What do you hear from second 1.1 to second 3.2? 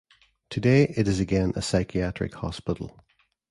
again a psychiatric hospital.